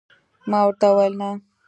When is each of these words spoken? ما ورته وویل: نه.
ما 0.49 0.59
ورته 0.65 0.85
وویل: 0.89 1.13
نه. 1.21 1.29